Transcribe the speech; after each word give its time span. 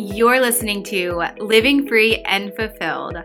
You're 0.00 0.40
listening 0.40 0.84
to 0.84 1.24
Living 1.40 1.88
Free 1.88 2.18
and 2.18 2.54
Fulfilled. 2.54 3.16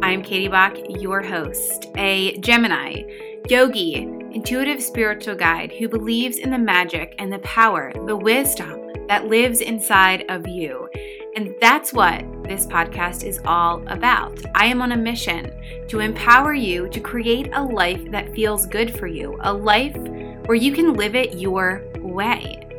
I'm 0.00 0.22
Katie 0.22 0.48
Bock, 0.48 0.74
your 0.88 1.20
host, 1.20 1.88
a 1.98 2.38
Gemini, 2.38 3.02
yogi, 3.50 3.96
intuitive 3.96 4.82
spiritual 4.82 5.34
guide 5.34 5.72
who 5.72 5.90
believes 5.90 6.38
in 6.38 6.50
the 6.50 6.56
magic 6.56 7.14
and 7.18 7.30
the 7.30 7.40
power, 7.40 7.92
the 8.06 8.16
wisdom 8.16 8.80
that 9.08 9.26
lives 9.26 9.60
inside 9.60 10.24
of 10.30 10.48
you. 10.48 10.88
And 11.36 11.54
that's 11.60 11.92
what 11.92 12.24
this 12.44 12.66
podcast 12.66 13.24
is 13.24 13.38
all 13.44 13.86
about. 13.88 14.40
I 14.54 14.64
am 14.64 14.80
on 14.80 14.92
a 14.92 14.96
mission 14.96 15.52
to 15.88 16.00
empower 16.00 16.54
you 16.54 16.88
to 16.88 16.98
create 16.98 17.50
a 17.52 17.62
life 17.62 18.10
that 18.10 18.34
feels 18.34 18.64
good 18.64 18.98
for 18.98 19.06
you, 19.06 19.36
a 19.42 19.52
life 19.52 19.96
where 20.46 20.56
you 20.56 20.72
can 20.72 20.94
live 20.94 21.14
it 21.14 21.34
your 21.34 21.84
way. 21.98 22.71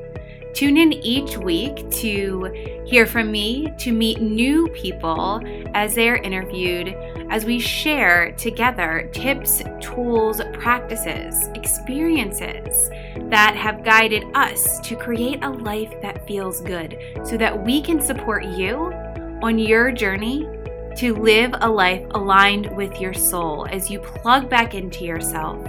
Tune 0.53 0.77
in 0.77 0.93
each 0.93 1.35
week 1.37 1.89
to 1.89 2.83
hear 2.85 3.07
from 3.07 3.31
me, 3.31 3.73
to 3.79 3.91
meet 3.91 4.21
new 4.21 4.67
people 4.69 5.41
as 5.73 5.95
they're 5.95 6.17
interviewed, 6.17 6.89
as 7.31 7.43
we 7.43 7.59
share 7.59 8.31
together 8.33 9.09
tips, 9.13 9.63
tools, 9.81 10.41
practices, 10.53 11.47
experiences 11.55 12.89
that 13.31 13.55
have 13.55 13.83
guided 13.83 14.23
us 14.35 14.79
to 14.81 14.95
create 14.95 15.43
a 15.43 15.49
life 15.49 15.99
that 16.01 16.27
feels 16.27 16.61
good 16.61 16.99
so 17.23 17.35
that 17.35 17.63
we 17.63 17.81
can 17.81 17.99
support 17.99 18.45
you 18.45 18.93
on 19.41 19.57
your 19.57 19.91
journey 19.91 20.47
to 20.97 21.15
live 21.15 21.53
a 21.61 21.69
life 21.69 22.05
aligned 22.11 22.75
with 22.75 22.99
your 23.01 23.13
soul 23.13 23.65
as 23.71 23.89
you 23.89 23.99
plug 23.99 24.49
back 24.49 24.73
into 24.73 25.05
yourself 25.05 25.59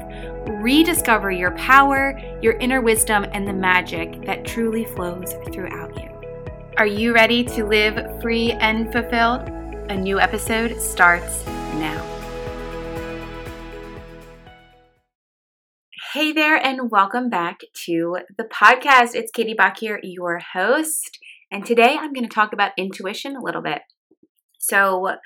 rediscover 0.65 1.31
your 1.31 1.51
power, 1.53 2.19
your 2.41 2.55
inner 2.55 2.81
wisdom, 2.81 3.27
and 3.33 3.47
the 3.47 3.53
magic 3.53 4.25
that 4.25 4.45
truly 4.45 4.85
flows 4.85 5.35
throughout 5.53 5.95
you. 5.97 6.11
Are 6.77 6.87
you 6.87 7.15
ready 7.15 7.45
to 7.45 7.65
live 7.65 8.21
free 8.21 8.53
and 8.53 8.91
fulfilled? 8.93 9.43
A 9.91 9.97
new 9.97 10.19
episode 10.19 10.81
starts 10.81 11.45
now. 11.47 12.03
Hey 16.13 16.33
there, 16.33 16.57
and 16.57 16.91
welcome 16.91 17.29
back 17.29 17.61
to 17.87 18.19
the 18.37 18.45
podcast. 18.45 19.15
It's 19.15 19.33
Katie 19.33 19.55
Bock 19.55 19.79
here, 19.79 20.01
your 20.03 20.39
host. 20.39 21.19
And 21.51 21.67
today 21.67 21.97
I'm 21.99 22.13
going 22.13 22.27
to 22.27 22.35
talk 22.35 22.53
about 22.53 22.73
intuition 22.79 23.37
a 23.37 23.43
little 23.43 23.63
bit. 23.63 23.83
So, 24.67 25.17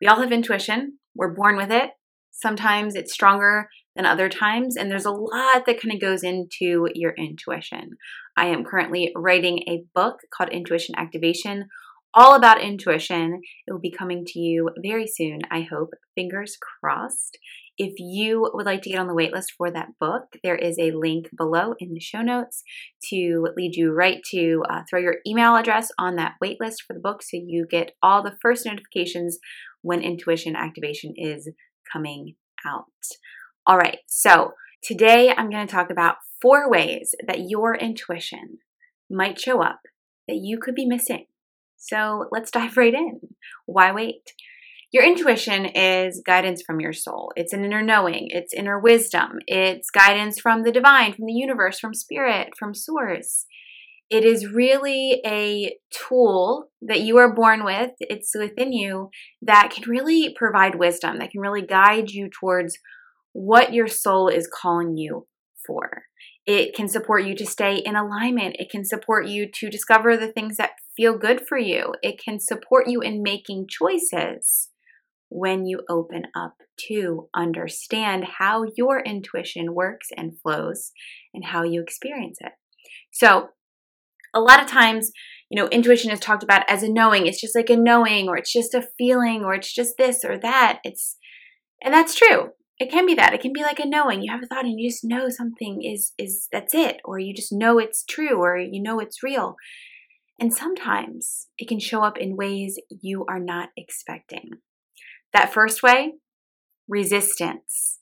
we 0.00 0.06
all 0.06 0.20
have 0.20 0.32
intuition, 0.32 0.98
we're 1.14 1.34
born 1.34 1.56
with 1.56 1.70
it. 1.70 1.90
Sometimes 2.30 2.94
it's 2.94 3.12
stronger 3.12 3.68
than 3.96 4.06
other 4.06 4.28
times. 4.28 4.76
And 4.76 4.90
there's 4.90 5.04
a 5.04 5.10
lot 5.10 5.66
that 5.66 5.80
kind 5.80 5.92
of 5.92 6.00
goes 6.00 6.22
into 6.22 6.88
your 6.94 7.12
intuition. 7.18 7.96
I 8.36 8.46
am 8.46 8.64
currently 8.64 9.12
writing 9.16 9.64
a 9.68 9.82
book 9.94 10.20
called 10.32 10.50
Intuition 10.50 10.94
Activation, 10.96 11.68
all 12.14 12.34
about 12.34 12.62
intuition. 12.62 13.40
It 13.66 13.72
will 13.72 13.80
be 13.80 13.90
coming 13.90 14.24
to 14.26 14.38
you 14.38 14.70
very 14.82 15.06
soon, 15.06 15.40
I 15.50 15.62
hope. 15.62 15.90
Fingers 16.14 16.56
crossed. 16.60 17.38
If 17.76 17.94
you 17.98 18.50
would 18.52 18.66
like 18.66 18.82
to 18.82 18.90
get 18.90 18.98
on 18.98 19.06
the 19.06 19.14
waitlist 19.14 19.52
for 19.56 19.70
that 19.70 19.90
book, 20.00 20.24
there 20.42 20.56
is 20.56 20.78
a 20.78 20.90
link 20.90 21.28
below 21.36 21.74
in 21.78 21.94
the 21.94 22.00
show 22.00 22.22
notes 22.22 22.64
to 23.10 23.46
lead 23.56 23.76
you 23.76 23.92
right 23.92 24.20
to 24.32 24.64
uh, 24.68 24.80
throw 24.90 24.98
your 24.98 25.18
email 25.24 25.54
address 25.54 25.90
on 25.96 26.16
that 26.16 26.34
waitlist 26.42 26.78
for 26.84 26.94
the 26.94 27.00
book 27.00 27.22
so 27.22 27.36
you 27.36 27.66
get 27.70 27.92
all 28.02 28.22
the 28.22 28.36
first 28.42 28.66
notifications 28.66 29.38
when 29.82 30.00
intuition 30.00 30.56
activation 30.56 31.14
is 31.16 31.48
coming 31.92 32.34
out. 32.66 32.84
All 33.64 33.78
right, 33.78 33.98
so 34.08 34.54
today 34.82 35.32
I'm 35.36 35.50
going 35.50 35.64
to 35.66 35.72
talk 35.72 35.90
about 35.90 36.16
four 36.42 36.68
ways 36.68 37.14
that 37.28 37.48
your 37.48 37.76
intuition 37.76 38.58
might 39.08 39.40
show 39.40 39.62
up 39.62 39.82
that 40.26 40.40
you 40.42 40.58
could 40.58 40.74
be 40.74 40.84
missing. 40.84 41.26
So 41.78 42.26
let's 42.30 42.50
dive 42.52 42.76
right 42.76 42.94
in. 42.94 43.20
Why 43.66 43.92
wait? 43.92 44.32
Your 44.90 45.04
intuition 45.04 45.66
is 45.66 46.22
guidance 46.24 46.62
from 46.66 46.80
your 46.80 46.94
soul. 46.94 47.30
It's 47.36 47.52
an 47.52 47.62
inner 47.62 47.82
knowing, 47.82 48.28
it's 48.30 48.54
inner 48.54 48.78
wisdom, 48.80 49.38
it's 49.46 49.90
guidance 49.90 50.40
from 50.40 50.62
the 50.62 50.72
divine, 50.72 51.12
from 51.12 51.26
the 51.26 51.34
universe, 51.34 51.78
from 51.78 51.92
spirit, 51.92 52.54
from 52.58 52.74
source. 52.74 53.44
It 54.08 54.24
is 54.24 54.50
really 54.50 55.20
a 55.26 55.76
tool 55.90 56.70
that 56.80 57.00
you 57.00 57.18
are 57.18 57.34
born 57.34 57.64
with, 57.64 57.90
it's 58.00 58.32
within 58.34 58.72
you, 58.72 59.10
that 59.42 59.70
can 59.70 59.90
really 59.90 60.34
provide 60.34 60.76
wisdom, 60.76 61.18
that 61.18 61.32
can 61.32 61.42
really 61.42 61.60
guide 61.60 62.10
you 62.10 62.30
towards 62.30 62.78
what 63.32 63.74
your 63.74 63.88
soul 63.88 64.28
is 64.28 64.48
calling 64.50 64.96
you 64.96 65.26
for. 65.66 66.04
It 66.46 66.74
can 66.74 66.88
support 66.88 67.26
you 67.26 67.36
to 67.36 67.44
stay 67.44 67.76
in 67.76 67.94
alignment. 67.94 68.56
It 68.58 68.70
can 68.70 68.82
support 68.82 69.26
you 69.26 69.50
to 69.56 69.68
discover 69.68 70.16
the 70.16 70.32
things 70.32 70.56
that 70.56 70.70
feel 70.98 71.16
good 71.16 71.40
for 71.48 71.56
you. 71.56 71.94
It 72.02 72.20
can 72.22 72.40
support 72.40 72.88
you 72.88 73.00
in 73.00 73.22
making 73.22 73.68
choices 73.68 74.68
when 75.28 75.64
you 75.64 75.82
open 75.88 76.24
up 76.34 76.54
to 76.88 77.28
understand 77.34 78.24
how 78.38 78.64
your 78.76 79.00
intuition 79.00 79.74
works 79.74 80.08
and 80.16 80.38
flows 80.40 80.90
and 81.32 81.44
how 81.44 81.62
you 81.62 81.80
experience 81.80 82.38
it. 82.40 82.52
So, 83.12 83.50
a 84.34 84.40
lot 84.40 84.60
of 84.60 84.66
times, 84.66 85.10
you 85.50 85.56
know, 85.56 85.68
intuition 85.68 86.10
is 86.10 86.20
talked 86.20 86.42
about 86.42 86.68
as 86.68 86.82
a 86.82 86.92
knowing. 86.92 87.26
It's 87.26 87.40
just 87.40 87.54
like 87.54 87.70
a 87.70 87.76
knowing, 87.76 88.28
or 88.28 88.36
it's 88.36 88.52
just 88.52 88.74
a 88.74 88.86
feeling, 88.98 89.44
or 89.44 89.54
it's 89.54 89.72
just 89.72 89.94
this 89.96 90.24
or 90.24 90.36
that. 90.38 90.80
It's, 90.84 91.16
and 91.82 91.94
that's 91.94 92.14
true 92.14 92.50
it 92.78 92.90
can 92.90 93.06
be 93.06 93.14
that 93.14 93.34
it 93.34 93.40
can 93.40 93.52
be 93.52 93.62
like 93.62 93.80
a 93.80 93.86
knowing 93.86 94.22
you 94.22 94.30
have 94.30 94.42
a 94.42 94.46
thought 94.46 94.64
and 94.64 94.78
you 94.78 94.88
just 94.88 95.04
know 95.04 95.28
something 95.28 95.82
is 95.82 96.12
is 96.16 96.48
that's 96.52 96.74
it 96.74 97.00
or 97.04 97.18
you 97.18 97.34
just 97.34 97.52
know 97.52 97.78
it's 97.78 98.04
true 98.04 98.40
or 98.40 98.56
you 98.56 98.80
know 98.80 99.00
it's 99.00 99.22
real 99.22 99.56
and 100.38 100.54
sometimes 100.54 101.48
it 101.58 101.68
can 101.68 101.80
show 101.80 102.02
up 102.02 102.18
in 102.18 102.36
ways 102.36 102.78
you 102.88 103.24
are 103.28 103.40
not 103.40 103.70
expecting. 103.76 104.50
That 105.32 105.52
first 105.52 105.82
way 105.82 106.14
resistance. 106.88 107.98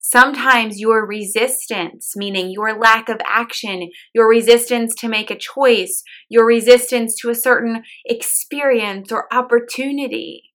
Sometimes 0.00 0.80
your 0.80 1.06
resistance 1.06 2.14
meaning 2.16 2.50
your 2.50 2.78
lack 2.78 3.08
of 3.08 3.18
action 3.24 3.90
your 4.12 4.28
resistance 4.28 4.94
to 4.96 5.08
make 5.08 5.30
a 5.30 5.38
choice 5.38 6.02
your 6.28 6.44
resistance 6.44 7.16
to 7.20 7.30
a 7.30 7.34
certain 7.34 7.82
experience 8.04 9.12
or 9.12 9.32
opportunity 9.32 10.52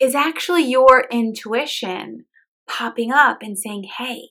is 0.00 0.14
actually 0.14 0.64
your 0.64 1.06
intuition 1.10 2.24
popping 2.66 3.12
up 3.12 3.38
and 3.42 3.58
saying, 3.58 3.84
hey, 3.98 4.28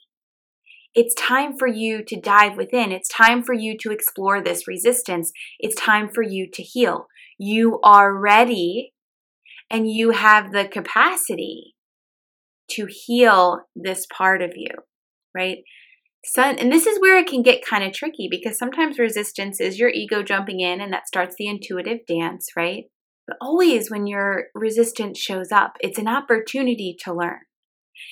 it's 0.96 1.16
time 1.16 1.58
for 1.58 1.68
you 1.68 2.04
to 2.04 2.20
dive 2.20 2.56
within. 2.56 2.92
It's 2.92 3.10
time 3.10 3.44
for 3.44 3.54
you 3.54 3.78
to 3.80 3.92
explore 3.92 4.42
this 4.42 4.68
resistance. 4.68 5.32
It's 5.60 5.76
time 5.76 6.10
for 6.10 6.22
you 6.22 6.48
to 6.54 6.62
heal. 6.62 7.08
You 7.40 7.80
are 7.84 8.16
ready 8.16 8.94
and 9.70 9.90
you 9.90 10.12
have 10.12 10.52
the 10.52 10.68
capacity 10.68 11.76
to 12.72 12.88
heal 12.88 13.62
this 13.76 14.06
part 14.16 14.42
of 14.42 14.52
you, 14.56 14.70
right? 15.36 15.58
So, 16.26 16.42
and 16.44 16.72
this 16.72 16.86
is 16.86 17.02
where 17.02 17.18
it 17.18 17.28
can 17.28 17.42
get 17.42 17.66
kind 17.66 17.84
of 17.84 17.92
tricky 17.92 18.28
because 18.30 18.58
sometimes 18.58 18.98
resistance 18.98 19.60
is 19.60 19.80
your 19.80 19.90
ego 19.90 20.24
jumping 20.24 20.62
in 20.62 20.80
and 20.80 20.94
that 20.94 21.08
starts 21.08 21.36
the 21.38 21.48
intuitive 21.48 22.06
dance, 22.08 22.50
right? 22.56 22.86
But 23.28 23.38
always 23.42 23.90
when 23.90 24.08
your 24.08 24.46
resistance 24.54 25.20
shows 25.20 25.52
up, 25.52 25.74
it's 25.82 25.98
an 25.98 26.08
opportunity 26.08 26.96
to 27.04 27.14
learn. 27.14 27.40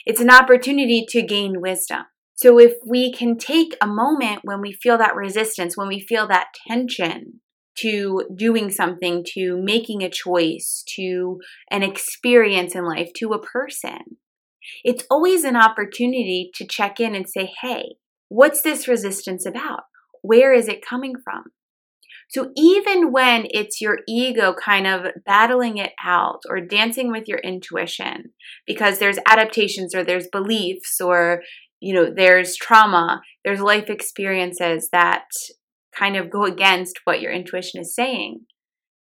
It's 0.05 0.21
an 0.21 0.29
opportunity 0.29 1.05
to 1.09 1.21
gain 1.21 1.61
wisdom. 1.61 2.05
So 2.41 2.57
if 2.57 2.73
we 2.83 3.13
can 3.13 3.37
take 3.37 3.77
a 3.83 3.85
moment 3.85 4.39
when 4.41 4.61
we 4.61 4.73
feel 4.73 4.97
that 4.97 5.15
resistance, 5.15 5.77
when 5.77 5.87
we 5.87 5.99
feel 5.99 6.27
that 6.27 6.47
tension 6.67 7.41
to 7.77 8.23
doing 8.35 8.71
something, 8.71 9.23
to 9.35 9.61
making 9.61 10.01
a 10.01 10.09
choice, 10.09 10.83
to 10.95 11.39
an 11.69 11.83
experience 11.83 12.73
in 12.73 12.83
life, 12.83 13.09
to 13.17 13.33
a 13.33 13.41
person, 13.41 14.17
it's 14.83 15.05
always 15.11 15.43
an 15.43 15.55
opportunity 15.55 16.49
to 16.55 16.65
check 16.65 16.99
in 16.99 17.13
and 17.13 17.29
say, 17.29 17.51
hey, 17.61 17.97
what's 18.27 18.63
this 18.63 18.87
resistance 18.87 19.45
about? 19.45 19.81
Where 20.23 20.51
is 20.51 20.67
it 20.67 20.83
coming 20.83 21.13
from? 21.23 21.43
So 22.31 22.49
even 22.57 23.11
when 23.11 23.45
it's 23.51 23.81
your 23.81 23.99
ego 24.07 24.55
kind 24.59 24.87
of 24.87 25.11
battling 25.27 25.77
it 25.77 25.91
out 26.03 26.39
or 26.49 26.59
dancing 26.59 27.11
with 27.11 27.27
your 27.27 27.39
intuition, 27.39 28.31
because 28.65 28.97
there's 28.97 29.19
adaptations 29.27 29.93
or 29.93 30.03
there's 30.03 30.27
beliefs 30.31 30.99
or, 30.99 31.43
you 31.81 31.93
know, 31.93 32.13
there's 32.15 32.55
trauma, 32.55 33.21
there's 33.43 33.59
life 33.59 33.89
experiences 33.89 34.89
that 34.93 35.25
kind 35.97 36.15
of 36.15 36.29
go 36.29 36.45
against 36.45 36.99
what 37.03 37.19
your 37.19 37.31
intuition 37.31 37.81
is 37.81 37.93
saying, 37.93 38.41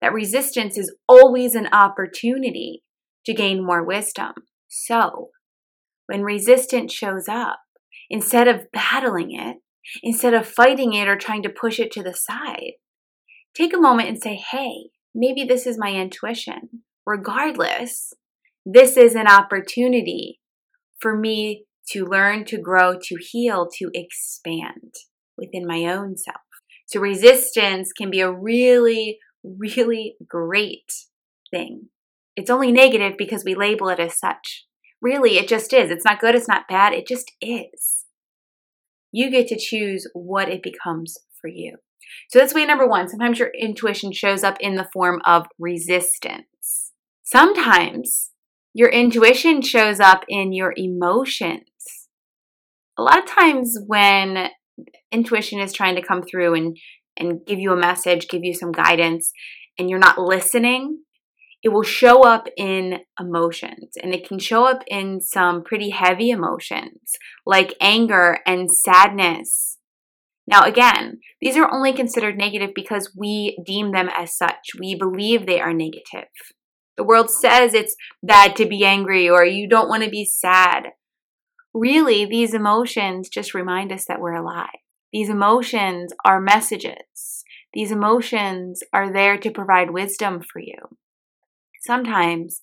that 0.01 0.13
resistance 0.13 0.77
is 0.79 0.97
always 1.07 1.55
an 1.55 1.69
opportunity 1.73 2.83
to 3.27 3.35
gain 3.35 3.65
more 3.65 3.85
wisdom. 3.85 4.33
So 4.69 5.29
when 6.07 6.23
resistance 6.23 6.93
shows 6.93 7.29
up, 7.29 7.59
instead 8.09 8.49
of 8.49 8.73
battling 8.73 9.33
it, 9.33 9.59
instead 10.03 10.35
of 10.35 10.49
fighting 10.49 10.95
it 10.95 11.07
or 11.07 11.17
trying 11.17 11.43
to 11.43 11.51
push 11.51 11.79
it 11.79 11.93
to 11.93 12.03
the 12.03 12.15
side, 12.15 12.73
take 13.55 13.75
a 13.75 13.81
moment 13.81 14.09
and 14.09 14.21
say, 14.21 14.37
hey, 14.37 14.91
maybe 15.15 15.45
this 15.45 15.67
is 15.67 15.79
my 15.79 15.93
intuition. 15.93 16.83
Regardless, 17.07 18.15
this 18.65 18.97
is 18.97 19.15
an 19.15 19.27
opportunity 19.27 20.41
for 20.99 21.17
me 21.17 21.65
to 21.91 22.05
learn, 22.05 22.45
to 22.47 22.59
grow, 22.59 22.99
to 23.01 23.17
heal, 23.21 23.69
to 23.79 23.91
expand 23.95 24.95
within 25.37 25.67
my 25.67 25.85
own 25.85 26.17
self. 26.17 26.41
So, 26.87 27.01
resistance 27.01 27.93
can 27.93 28.11
be 28.11 28.21
a 28.21 28.33
really 28.33 29.19
really 29.43 30.17
great 30.29 30.93
thing. 31.51 31.89
It's 32.37 32.51
only 32.51 32.73
negative 32.73 33.15
because 33.19 33.45
we 33.45 33.55
label 33.55 33.89
it 33.89 34.01
as 34.01 34.19
such. 34.19 34.67
Really, 35.03 35.39
it 35.39 35.49
just 35.49 35.73
is. 35.73 35.91
It's 35.91 36.05
not 36.05 36.21
good, 36.21 36.35
it's 36.35 36.49
not 36.49 36.69
bad, 36.69 36.93
it 36.93 37.07
just 37.07 37.33
is. 37.41 38.05
You 39.13 39.31
get 39.31 39.49
to 39.49 39.59
choose 39.59 40.07
what 40.13 40.49
it 40.49 40.63
becomes 40.63 41.17
for 41.41 41.49
you. 41.49 41.77
So 42.29 42.39
that's 42.39 42.55
way 42.55 42.65
number 42.65 42.87
one. 42.87 43.09
Sometimes 43.09 43.39
your 43.39 43.51
intuition 43.59 44.13
shows 44.13 44.45
up 44.45 44.57
in 44.61 44.75
the 44.75 44.89
form 44.93 45.21
of 45.25 45.47
resistance. 45.59 46.93
Sometimes 47.23 48.31
your 48.75 48.89
intuition 48.89 49.63
shows 49.63 50.01
up 50.01 50.25
in 50.29 50.53
your 50.53 50.75
emotions. 50.77 51.63
A 53.01 53.03
lot 53.03 53.19
of 53.19 53.25
times 53.25 53.79
when 53.87 54.51
intuition 55.11 55.59
is 55.59 55.73
trying 55.73 55.97
to 55.97 56.03
come 56.03 56.23
through 56.23 56.55
and, 56.55 56.77
and 57.17 57.41
give 57.47 57.59
you 57.59 57.73
a 57.73 57.77
message, 57.77 58.29
give 58.29 58.45
you 58.45 58.53
some 58.53 58.73
guidance, 58.73 59.33
and 59.79 59.89
you're 59.89 59.99
not 59.99 60.19
listening, 60.19 60.99
it 61.63 61.71
will 61.71 61.83
show 61.83 62.25
up 62.25 62.47
in 62.59 62.99
emotions 63.19 63.95
and 64.03 64.13
it 64.13 64.29
can 64.29 64.39
show 64.39 64.67
up 64.67 64.83
in 64.87 65.23
some 65.23 65.65
pretty 65.65 65.91
heavy 65.91 66.29
emotions 66.29 67.13
like 67.47 67.75
anger 67.81 68.41
and 68.47 68.71
sadness. 68.71 69.79
Now, 70.47 70.65
again, 70.65 71.21
these 71.41 71.57
are 71.57 71.73
only 71.73 71.95
considered 71.95 72.37
negative 72.37 72.73
because 72.75 73.15
we 73.17 73.57
deem 73.65 73.93
them 73.93 74.11
as 74.15 74.37
such. 74.37 74.73
We 74.79 74.95
believe 74.95 75.47
they 75.47 75.61
are 75.61 75.73
negative. 75.73 76.29
The 76.99 77.05
world 77.05 77.31
says 77.31 77.73
it's 77.73 77.97
bad 78.23 78.57
to 78.57 78.67
be 78.67 78.85
angry 78.85 79.27
or 79.27 79.43
you 79.43 79.71
don't 79.71 79.89
want 79.89 80.05
to 80.05 80.11
be 80.11 80.27
sad. 80.27 80.89
Really, 81.73 82.25
these 82.25 82.55
emotions 82.55 83.29
just 83.29 83.55
remind 83.55 83.93
us 83.93 84.05
that 84.07 84.21
we're 84.21 84.35
alive. 84.35 84.69
These 85.13 85.29
emotions 85.29 86.13
are 86.25 86.41
messages. 86.41 87.45
These 87.73 87.93
emotions 87.93 88.83
are 88.93 89.13
there 89.13 89.39
to 89.39 89.51
provide 89.51 89.91
wisdom 89.91 90.41
for 90.41 90.61
you. 90.61 90.97
Sometimes 91.83 92.61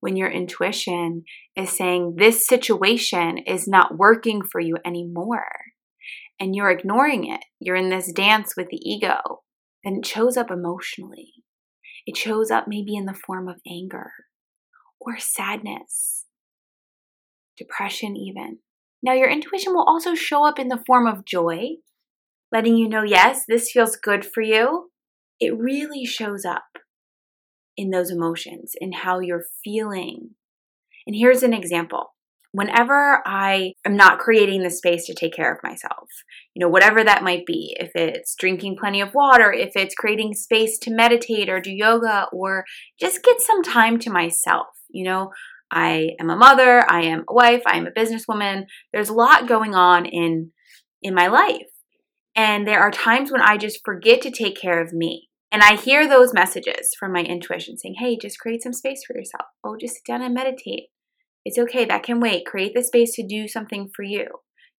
when 0.00 0.16
your 0.16 0.30
intuition 0.30 1.24
is 1.56 1.70
saying 1.70 2.16
this 2.16 2.46
situation 2.46 3.38
is 3.38 3.66
not 3.66 3.98
working 3.98 4.42
for 4.42 4.60
you 4.60 4.76
anymore 4.84 5.48
and 6.38 6.54
you're 6.54 6.70
ignoring 6.70 7.26
it, 7.26 7.40
you're 7.58 7.76
in 7.76 7.88
this 7.88 8.12
dance 8.12 8.54
with 8.56 8.68
the 8.68 8.80
ego, 8.82 9.42
then 9.84 9.96
it 9.96 10.06
shows 10.06 10.36
up 10.36 10.50
emotionally. 10.50 11.32
It 12.06 12.16
shows 12.16 12.50
up 12.50 12.66
maybe 12.68 12.94
in 12.94 13.06
the 13.06 13.14
form 13.14 13.48
of 13.48 13.56
anger 13.66 14.12
or 15.00 15.18
sadness, 15.18 16.25
depression, 17.56 18.16
even. 18.16 18.58
Now, 19.02 19.12
your 19.12 19.28
intuition 19.28 19.72
will 19.72 19.84
also 19.84 20.14
show 20.14 20.46
up 20.46 20.58
in 20.58 20.68
the 20.68 20.82
form 20.86 21.06
of 21.06 21.24
joy, 21.24 21.76
letting 22.52 22.76
you 22.76 22.88
know, 22.88 23.02
yes, 23.02 23.44
this 23.46 23.70
feels 23.70 23.96
good 23.96 24.24
for 24.24 24.42
you. 24.42 24.90
It 25.38 25.56
really 25.56 26.04
shows 26.04 26.44
up 26.44 26.64
in 27.76 27.90
those 27.90 28.10
emotions, 28.10 28.72
in 28.80 28.92
how 28.92 29.20
you're 29.20 29.44
feeling. 29.62 30.30
And 31.06 31.14
here's 31.14 31.42
an 31.42 31.52
example. 31.52 32.14
Whenever 32.52 33.22
I 33.26 33.74
am 33.84 33.96
not 33.96 34.18
creating 34.18 34.62
the 34.62 34.70
space 34.70 35.04
to 35.06 35.14
take 35.14 35.34
care 35.34 35.52
of 35.52 35.62
myself, 35.62 36.08
you 36.54 36.60
know, 36.60 36.70
whatever 36.70 37.04
that 37.04 37.22
might 37.22 37.44
be, 37.44 37.76
if 37.78 37.90
it's 37.94 38.34
drinking 38.34 38.76
plenty 38.80 39.02
of 39.02 39.12
water, 39.12 39.52
if 39.52 39.76
it's 39.76 39.94
creating 39.94 40.32
space 40.32 40.78
to 40.78 40.90
meditate 40.90 41.50
or 41.50 41.60
do 41.60 41.70
yoga 41.70 42.28
or 42.32 42.64
just 42.98 43.22
get 43.22 43.42
some 43.42 43.62
time 43.62 43.98
to 43.98 44.10
myself, 44.10 44.68
you 44.88 45.04
know, 45.04 45.32
I 45.70 46.10
am 46.20 46.30
a 46.30 46.36
mother, 46.36 46.88
I 46.88 47.02
am 47.02 47.24
a 47.28 47.34
wife, 47.34 47.62
I 47.66 47.76
am 47.76 47.86
a 47.86 47.90
businesswoman. 47.90 48.66
There's 48.92 49.08
a 49.08 49.14
lot 49.14 49.48
going 49.48 49.74
on 49.74 50.06
in 50.06 50.52
in 51.02 51.14
my 51.14 51.26
life. 51.26 51.68
And 52.34 52.66
there 52.66 52.80
are 52.80 52.90
times 52.90 53.32
when 53.32 53.40
I 53.40 53.56
just 53.56 53.80
forget 53.84 54.20
to 54.22 54.30
take 54.30 54.60
care 54.60 54.82
of 54.82 54.92
me. 54.92 55.28
And 55.50 55.62
I 55.62 55.76
hear 55.76 56.06
those 56.06 56.34
messages 56.34 56.90
from 56.98 57.12
my 57.12 57.22
intuition 57.22 57.78
saying, 57.78 57.96
hey, 57.98 58.18
just 58.20 58.38
create 58.38 58.62
some 58.62 58.72
space 58.72 59.02
for 59.06 59.16
yourself. 59.16 59.46
Oh, 59.64 59.76
just 59.80 59.94
sit 59.94 60.04
down 60.04 60.20
and 60.20 60.34
meditate. 60.34 60.88
It's 61.44 61.58
okay, 61.58 61.84
that 61.84 62.02
can 62.02 62.20
wait. 62.20 62.44
Create 62.44 62.74
the 62.74 62.82
space 62.82 63.14
to 63.14 63.26
do 63.26 63.46
something 63.46 63.88
for 63.94 64.02
you. 64.02 64.26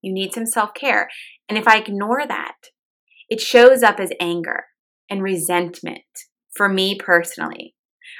You 0.01 0.13
need 0.13 0.33
some 0.33 0.45
self 0.45 0.73
care. 0.73 1.09
And 1.49 1.57
if 1.57 1.67
I 1.67 1.77
ignore 1.77 2.27
that, 2.27 2.55
it 3.29 3.41
shows 3.41 3.81
up 3.81 3.99
as 3.99 4.11
anger 4.19 4.65
and 5.09 5.23
resentment 5.23 6.01
for 6.53 6.69
me 6.69 6.97
personally. 6.99 7.73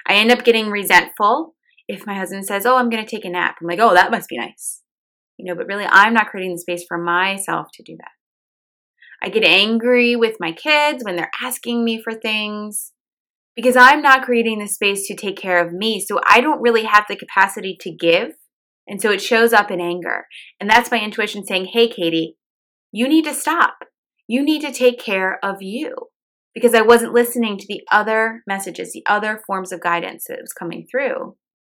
I 0.08 0.16
end 0.16 0.32
up 0.32 0.44
getting 0.44 0.70
resentful 0.70 1.56
if 1.88 2.06
my 2.06 2.16
husband 2.16 2.46
says, 2.46 2.66
Oh, 2.66 2.78
I'm 2.78 2.90
going 2.90 3.04
to 3.04 3.10
take 3.10 3.26
a 3.26 3.30
nap. 3.30 3.58
I'm 3.62 3.68
like, 3.68 3.80
Oh, 3.80 3.94
that 3.94 4.12
must 4.12 4.30
be 4.30 4.38
nice. 4.38 4.82
You 5.38 5.46
know, 5.46 5.56
but 5.56 5.68
really, 5.68 5.86
I'm 5.86 6.14
not 6.14 6.28
creating 6.28 6.54
the 6.54 6.60
space 6.60 6.84
for 6.88 6.98
myself 6.98 7.68
to 7.76 7.84
do 7.84 7.96
that. 7.98 8.12
I 9.22 9.30
get 9.30 9.44
angry 9.44 10.16
with 10.16 10.38
my 10.40 10.52
kids 10.52 11.04
when 11.04 11.16
they're 11.16 11.32
asking 11.42 11.84
me 11.84 12.02
for 12.02 12.14
things 12.14 12.92
because 13.56 13.76
I'm 13.76 14.02
not 14.02 14.24
creating 14.24 14.60
the 14.60 14.68
space 14.68 15.08
to 15.08 15.16
take 15.16 15.38
care 15.38 15.66
of 15.66 15.74
me. 15.74 16.00
So 16.00 16.20
I 16.28 16.42
don't 16.42 16.62
really 16.62 16.84
have 16.84 17.06
the 17.10 17.16
capacity 17.16 17.76
to 17.82 17.92
give. 17.92 18.34
And 18.88 19.02
so 19.02 19.12
it 19.12 19.22
shows 19.22 19.52
up 19.52 19.72
in 19.72 19.82
anger. 19.82 20.28
And 20.60 20.70
that's 20.70 20.92
my 20.92 21.00
intuition 21.00 21.44
saying, 21.46 21.70
hey, 21.74 21.90
Katie, 21.90 22.38
you 22.92 23.08
need 23.08 23.26
to 23.26 23.34
stop. 23.34 23.76
You 24.28 24.44
need 24.44 24.62
to 24.62 24.72
take 24.72 25.00
care 25.00 25.40
of 25.44 25.62
you 25.62 25.96
because 26.54 26.74
I 26.74 26.82
wasn't 26.82 27.14
listening 27.14 27.58
to 27.58 27.68
the 27.68 27.82
other 27.92 28.44
messages, 28.48 28.94
the 28.94 29.04
other 29.08 29.42
forms 29.46 29.72
of 29.72 29.82
guidance 29.82 30.26
that 30.28 30.40
was 30.40 30.54
coming 30.54 30.88
through. 30.90 31.36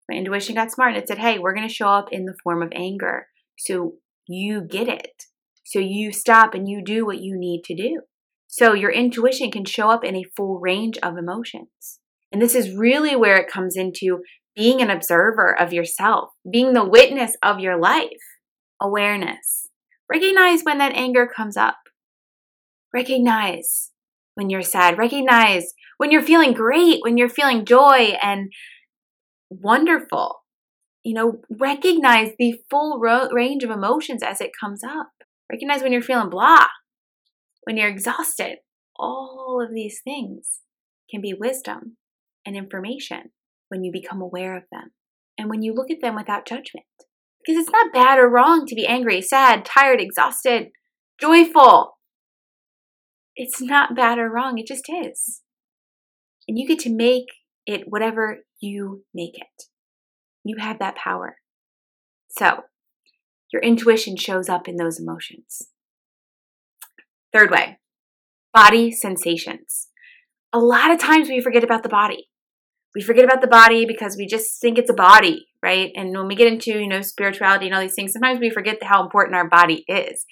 My 0.09 0.15
intuition 0.15 0.55
got 0.55 0.71
smart 0.71 0.93
and 0.93 1.03
it 1.03 1.07
said, 1.07 1.19
hey, 1.19 1.37
we're 1.37 1.53
going 1.53 1.67
to 1.67 1.73
show 1.73 1.89
up 1.89 2.11
in 2.11 2.25
the 2.25 2.35
form 2.43 2.63
of 2.63 2.71
anger. 2.73 3.27
So 3.57 3.93
you 4.27 4.61
get 4.61 4.87
it. 4.87 5.25
So 5.63 5.77
you 5.77 6.11
stop 6.11 6.55
and 6.55 6.67
you 6.67 6.83
do 6.83 7.05
what 7.05 7.21
you 7.21 7.37
need 7.37 7.63
to 7.65 7.75
do. 7.75 8.01
So 8.47 8.73
your 8.73 8.91
intuition 8.91 9.51
can 9.51 9.65
show 9.65 9.91
up 9.91 10.03
in 10.03 10.15
a 10.15 10.25
full 10.35 10.59
range 10.59 10.97
of 11.03 11.17
emotions. 11.17 11.99
And 12.31 12.41
this 12.41 12.55
is 12.55 12.75
really 12.75 13.15
where 13.15 13.37
it 13.37 13.51
comes 13.51 13.75
into 13.75 14.21
being 14.55 14.81
an 14.81 14.89
observer 14.89 15.55
of 15.57 15.73
yourself, 15.73 16.31
being 16.51 16.73
the 16.73 16.83
witness 16.85 17.37
of 17.43 17.59
your 17.59 17.79
life. 17.79 18.09
Awareness. 18.81 19.67
Recognize 20.09 20.63
when 20.63 20.79
that 20.79 20.95
anger 20.95 21.27
comes 21.27 21.55
up. 21.55 21.77
Recognize 22.91 23.91
when 24.33 24.49
you're 24.49 24.63
sad. 24.63 24.97
Recognize 24.97 25.73
when 25.97 26.09
you're 26.09 26.23
feeling 26.23 26.53
great, 26.53 27.01
when 27.01 27.17
you're 27.17 27.29
feeling 27.29 27.65
joy 27.65 28.17
and 28.23 28.51
wonderful. 29.49 30.43
You 31.03 31.13
know, 31.13 31.41
recognize 31.49 32.31
the 32.37 32.61
full 32.69 32.99
ro- 32.99 33.29
range 33.31 33.63
of 33.63 33.69
emotions 33.69 34.21
as 34.21 34.41
it 34.41 34.51
comes 34.59 34.83
up. 34.83 35.11
Recognize 35.51 35.81
when 35.81 35.91
you're 35.91 36.01
feeling 36.01 36.29
blah, 36.29 36.67
when 37.63 37.77
you're 37.77 37.89
exhausted. 37.89 38.57
All 38.97 39.63
of 39.65 39.73
these 39.73 40.01
things 40.03 40.59
can 41.09 41.21
be 41.21 41.33
wisdom 41.33 41.97
and 42.45 42.55
information 42.55 43.31
when 43.69 43.83
you 43.83 43.91
become 43.91 44.21
aware 44.21 44.57
of 44.57 44.63
them 44.71 44.91
and 45.37 45.49
when 45.49 45.61
you 45.61 45.73
look 45.73 45.89
at 45.89 46.01
them 46.01 46.15
without 46.15 46.45
judgment. 46.45 46.85
Because 47.45 47.61
it's 47.61 47.71
not 47.71 47.93
bad 47.93 48.19
or 48.19 48.29
wrong 48.29 48.65
to 48.67 48.75
be 48.75 48.85
angry, 48.85 49.21
sad, 49.21 49.63
tired, 49.63 50.01
exhausted, 50.01 50.67
joyful. 51.19 51.97
It's 53.35 53.61
not 53.61 53.95
bad 53.95 54.19
or 54.19 54.29
wrong, 54.29 54.57
it 54.57 54.67
just 54.67 54.89
is. 54.89 55.41
And 56.47 56.59
you 56.59 56.67
get 56.67 56.79
to 56.79 56.93
make 56.93 57.27
it 57.65 57.83
whatever 57.87 58.39
you 58.59 59.03
make 59.13 59.37
it. 59.37 59.63
You 60.43 60.57
have 60.59 60.79
that 60.79 60.95
power. 60.95 61.37
So, 62.29 62.63
your 63.51 63.61
intuition 63.61 64.15
shows 64.15 64.49
up 64.49 64.67
in 64.67 64.77
those 64.77 64.99
emotions. 64.99 65.69
Third 67.33 67.51
way, 67.51 67.79
body 68.53 68.91
sensations. 68.91 69.87
A 70.53 70.59
lot 70.59 70.91
of 70.91 70.99
times 70.99 71.29
we 71.29 71.41
forget 71.41 71.63
about 71.63 71.83
the 71.83 71.89
body. 71.89 72.29
We 72.95 73.01
forget 73.01 73.23
about 73.23 73.41
the 73.41 73.47
body 73.47 73.85
because 73.85 74.17
we 74.17 74.25
just 74.25 74.59
think 74.59 74.77
it's 74.77 74.89
a 74.89 74.95
body, 74.95 75.47
right? 75.61 75.91
And 75.95 76.11
when 76.11 76.27
we 76.27 76.35
get 76.35 76.51
into, 76.51 76.71
you 76.71 76.87
know, 76.87 77.01
spirituality 77.01 77.67
and 77.67 77.75
all 77.75 77.81
these 77.81 77.93
things, 77.93 78.13
sometimes 78.13 78.39
we 78.39 78.49
forget 78.49 78.81
how 78.81 79.03
important 79.03 79.35
our 79.35 79.47
body 79.47 79.85
is. 79.87 80.25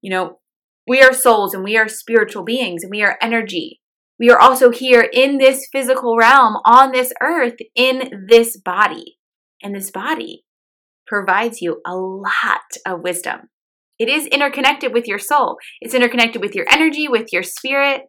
You 0.00 0.10
know, 0.10 0.38
we 0.86 1.02
are 1.02 1.12
souls 1.12 1.54
and 1.54 1.64
we 1.64 1.76
are 1.76 1.88
spiritual 1.88 2.44
beings 2.44 2.84
and 2.84 2.90
we 2.90 3.02
are 3.02 3.18
energy. 3.20 3.80
We 4.18 4.30
are 4.30 4.38
also 4.38 4.70
here 4.70 5.08
in 5.12 5.38
this 5.38 5.66
physical 5.72 6.16
realm 6.16 6.56
on 6.64 6.92
this 6.92 7.12
earth 7.20 7.56
in 7.74 8.26
this 8.28 8.56
body. 8.56 9.18
And 9.62 9.74
this 9.74 9.90
body 9.90 10.44
provides 11.06 11.60
you 11.60 11.80
a 11.86 11.96
lot 11.96 12.60
of 12.86 13.00
wisdom. 13.02 13.48
It 13.98 14.08
is 14.08 14.26
interconnected 14.26 14.92
with 14.92 15.06
your 15.06 15.18
soul, 15.18 15.56
it's 15.80 15.94
interconnected 15.94 16.42
with 16.42 16.54
your 16.54 16.66
energy, 16.70 17.08
with 17.08 17.32
your 17.32 17.42
spirit. 17.42 18.02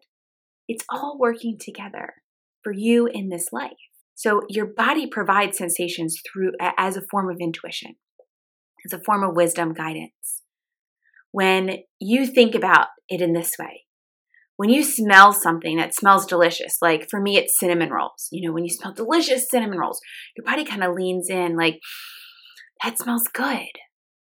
It's 0.68 0.84
all 0.90 1.16
working 1.18 1.58
together 1.60 2.14
for 2.64 2.72
you 2.72 3.06
in 3.06 3.28
this 3.28 3.52
life. 3.52 3.70
So 4.16 4.40
your 4.48 4.66
body 4.66 5.06
provides 5.06 5.58
sensations 5.58 6.20
through 6.26 6.52
as 6.60 6.96
a 6.96 7.02
form 7.08 7.30
of 7.30 7.36
intuition. 7.40 7.94
As 8.84 8.92
a 8.92 9.02
form 9.04 9.22
of 9.22 9.36
wisdom 9.36 9.74
guidance. 9.74 10.42
When 11.30 11.78
you 12.00 12.26
think 12.26 12.54
about 12.54 12.88
it 13.08 13.20
in 13.20 13.32
this 13.32 13.54
way, 13.58 13.85
when 14.56 14.70
you 14.70 14.82
smell 14.82 15.32
something 15.32 15.76
that 15.76 15.94
smells 15.94 16.26
delicious, 16.26 16.78
like 16.80 17.08
for 17.10 17.20
me, 17.20 17.36
it's 17.36 17.58
cinnamon 17.58 17.90
rolls. 17.90 18.28
You 18.30 18.46
know, 18.46 18.54
when 18.54 18.64
you 18.64 18.70
smell 18.70 18.94
delicious 18.94 19.48
cinnamon 19.50 19.78
rolls, 19.78 20.00
your 20.36 20.44
body 20.44 20.64
kind 20.64 20.82
of 20.82 20.94
leans 20.94 21.28
in, 21.28 21.56
like, 21.56 21.80
that 22.82 22.98
smells 22.98 23.28
good. 23.32 23.68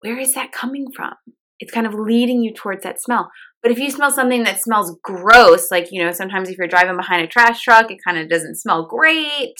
Where 0.00 0.18
is 0.18 0.34
that 0.34 0.52
coming 0.52 0.86
from? 0.94 1.14
It's 1.58 1.72
kind 1.72 1.86
of 1.86 1.94
leading 1.94 2.42
you 2.42 2.52
towards 2.52 2.82
that 2.84 3.00
smell. 3.00 3.30
But 3.62 3.70
if 3.70 3.78
you 3.78 3.90
smell 3.90 4.10
something 4.10 4.42
that 4.44 4.60
smells 4.60 4.96
gross, 5.02 5.70
like, 5.70 5.88
you 5.92 6.04
know, 6.04 6.10
sometimes 6.10 6.48
if 6.48 6.58
you're 6.58 6.66
driving 6.66 6.96
behind 6.96 7.22
a 7.22 7.28
trash 7.28 7.62
truck, 7.62 7.90
it 7.90 7.98
kind 8.04 8.18
of 8.18 8.28
doesn't 8.28 8.56
smell 8.56 8.86
great. 8.86 9.54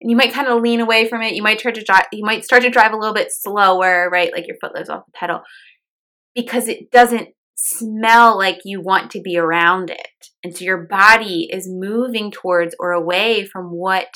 And 0.00 0.10
you 0.10 0.16
might 0.16 0.32
kind 0.32 0.46
of 0.46 0.62
lean 0.62 0.80
away 0.80 1.08
from 1.08 1.22
it. 1.22 1.34
You 1.34 1.42
might 1.42 1.58
try 1.58 1.72
to 1.72 1.82
drive, 1.82 2.06
you 2.12 2.24
might 2.24 2.44
start 2.44 2.62
to 2.62 2.70
drive 2.70 2.92
a 2.92 2.96
little 2.96 3.14
bit 3.14 3.32
slower, 3.32 4.08
right? 4.10 4.30
Like 4.32 4.46
your 4.46 4.56
foot 4.60 4.74
lives 4.74 4.88
off 4.88 5.06
the 5.06 5.12
pedal 5.12 5.40
because 6.34 6.68
it 6.68 6.90
doesn't 6.92 7.30
smell 7.56 8.36
like 8.36 8.60
you 8.64 8.80
want 8.80 9.10
to 9.10 9.20
be 9.20 9.36
around 9.36 9.90
it. 9.90 10.28
And 10.44 10.56
so 10.56 10.64
your 10.64 10.86
body 10.86 11.48
is 11.50 11.68
moving 11.68 12.30
towards 12.30 12.76
or 12.78 12.92
away 12.92 13.44
from 13.44 13.70
what 13.70 14.08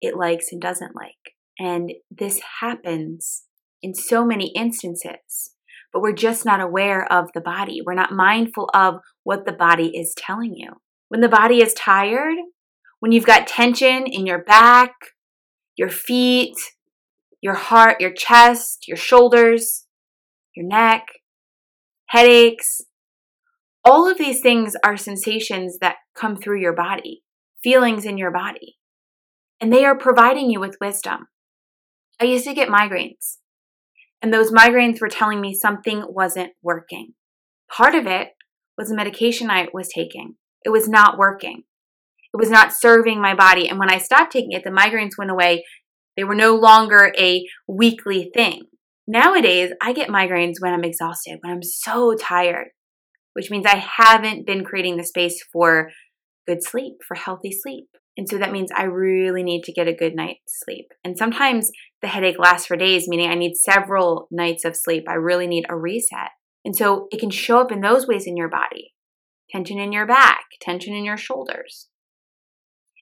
it 0.00 0.16
likes 0.16 0.46
and 0.50 0.60
doesn't 0.60 0.96
like. 0.96 1.34
And 1.58 1.92
this 2.10 2.40
happens 2.60 3.44
in 3.82 3.94
so 3.94 4.24
many 4.24 4.52
instances 4.56 5.52
but 5.96 6.02
we're 6.02 6.12
just 6.12 6.44
not 6.44 6.60
aware 6.60 7.10
of 7.10 7.30
the 7.32 7.40
body. 7.40 7.80
We're 7.82 7.94
not 7.94 8.12
mindful 8.12 8.68
of 8.74 8.96
what 9.24 9.46
the 9.46 9.52
body 9.52 9.96
is 9.96 10.14
telling 10.14 10.54
you. 10.54 10.72
When 11.08 11.22
the 11.22 11.28
body 11.30 11.62
is 11.62 11.72
tired, 11.72 12.36
when 13.00 13.12
you've 13.12 13.24
got 13.24 13.46
tension 13.46 14.06
in 14.06 14.26
your 14.26 14.44
back, 14.44 14.92
your 15.74 15.88
feet, 15.88 16.54
your 17.40 17.54
heart, 17.54 17.98
your 17.98 18.12
chest, 18.12 18.86
your 18.86 18.98
shoulders, 18.98 19.86
your 20.54 20.66
neck, 20.66 21.06
headaches, 22.08 22.82
all 23.84 24.10
of 24.10 24.18
these 24.18 24.40
things 24.40 24.74
are 24.84 24.96
sensations 24.96 25.78
that 25.80 25.96
come 26.14 26.36
through 26.36 26.60
your 26.60 26.74
body, 26.74 27.22
feelings 27.62 28.04
in 28.04 28.18
your 28.18 28.32
body. 28.32 28.76
And 29.60 29.72
they 29.72 29.84
are 29.84 29.96
providing 29.96 30.50
you 30.50 30.60
with 30.60 30.76
wisdom. 30.80 31.28
I 32.20 32.24
used 32.24 32.44
to 32.44 32.54
get 32.54 32.68
migraines. 32.68 33.36
And 34.20 34.32
those 34.32 34.50
migraines 34.50 35.00
were 35.00 35.08
telling 35.08 35.40
me 35.40 35.54
something 35.54 36.02
wasn't 36.08 36.52
working. 36.62 37.14
Part 37.70 37.94
of 37.94 38.06
it 38.06 38.30
was 38.76 38.88
the 38.88 38.96
medication 38.96 39.50
I 39.50 39.68
was 39.72 39.88
taking. 39.88 40.34
It 40.64 40.70
was 40.70 40.88
not 40.88 41.18
working. 41.18 41.62
It 42.34 42.38
was 42.38 42.50
not 42.50 42.72
serving 42.72 43.20
my 43.20 43.34
body. 43.34 43.68
And 43.68 43.78
when 43.78 43.90
I 43.90 43.98
stopped 43.98 44.32
taking 44.32 44.52
it, 44.52 44.64
the 44.64 44.70
migraines 44.70 45.16
went 45.16 45.30
away. 45.30 45.64
They 46.16 46.24
were 46.24 46.34
no 46.34 46.54
longer 46.54 47.12
a 47.18 47.46
weekly 47.68 48.30
thing. 48.34 48.64
Nowadays, 49.06 49.70
I 49.80 49.92
get 49.92 50.08
migraines 50.08 50.54
when 50.58 50.72
I'm 50.72 50.84
exhausted, 50.84 51.38
when 51.40 51.52
I'm 51.52 51.62
so 51.62 52.14
tired, 52.14 52.68
which 53.34 53.50
means 53.50 53.66
I 53.66 53.76
haven't 53.76 54.46
been 54.46 54.64
creating 54.64 54.96
the 54.96 55.04
space 55.04 55.42
for 55.52 55.90
good 56.46 56.62
sleep, 56.62 56.94
for 57.06 57.14
healthy 57.14 57.52
sleep. 57.52 57.88
And 58.16 58.28
so 58.28 58.38
that 58.38 58.50
means 58.50 58.70
I 58.74 58.84
really 58.84 59.42
need 59.42 59.62
to 59.64 59.72
get 59.72 59.88
a 59.88 59.94
good 59.94 60.14
night's 60.14 60.60
sleep. 60.64 60.86
And 61.04 61.18
sometimes 61.18 61.70
the 62.00 62.08
headache 62.08 62.38
lasts 62.38 62.66
for 62.66 62.76
days, 62.76 63.06
meaning 63.06 63.30
I 63.30 63.34
need 63.34 63.56
several 63.56 64.26
nights 64.30 64.64
of 64.64 64.74
sleep. 64.74 65.04
I 65.08 65.14
really 65.14 65.46
need 65.46 65.66
a 65.68 65.76
reset. 65.76 66.30
And 66.64 66.74
so 66.74 67.06
it 67.10 67.20
can 67.20 67.30
show 67.30 67.60
up 67.60 67.70
in 67.70 67.82
those 67.82 68.06
ways 68.06 68.26
in 68.26 68.36
your 68.36 68.48
body 68.48 68.92
tension 69.50 69.78
in 69.78 69.92
your 69.92 70.06
back, 70.06 70.44
tension 70.60 70.92
in 70.92 71.04
your 71.04 71.16
shoulders. 71.16 71.88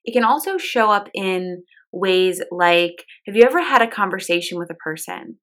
It 0.04 0.12
can 0.12 0.24
also 0.24 0.58
show 0.58 0.90
up 0.90 1.08
in 1.14 1.62
ways 1.90 2.42
like 2.50 3.04
have 3.26 3.36
you 3.36 3.44
ever 3.44 3.62
had 3.62 3.80
a 3.80 3.90
conversation 3.90 4.58
with 4.58 4.68
a 4.68 4.74
person 4.74 5.38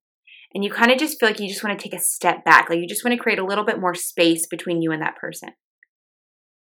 and 0.54 0.62
you 0.62 0.70
kind 0.70 0.90
of 0.90 0.98
just 0.98 1.18
feel 1.18 1.28
like 1.28 1.40
you 1.40 1.48
just 1.48 1.64
want 1.64 1.78
to 1.78 1.82
take 1.82 1.98
a 1.98 2.02
step 2.02 2.44
back, 2.44 2.68
like 2.68 2.78
you 2.78 2.88
just 2.88 3.04
want 3.04 3.16
to 3.16 3.22
create 3.22 3.38
a 3.38 3.46
little 3.46 3.64
bit 3.64 3.80
more 3.80 3.94
space 3.94 4.46
between 4.46 4.82
you 4.82 4.92
and 4.92 5.02
that 5.02 5.16
person? 5.16 5.50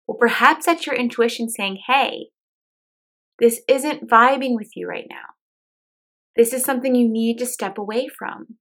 Well, 0.07 0.19
perhaps 0.19 0.67
that's 0.67 0.87
your 0.87 0.97
intuition 0.97 1.49
saying, 1.49 1.79
hey, 1.87 2.27
this 3.39 3.61
isn't 3.69 4.09
vibing 4.09 4.55
with 4.55 4.71
you 4.77 4.87
right 4.87 5.07
now. 5.09 5.35
This 6.37 6.53
is 6.53 6.63
something 6.63 6.95
you 6.95 7.09
need 7.09 7.39
to 7.39 7.47
step 7.47 7.79
away 7.79 8.09
from. 8.19 8.59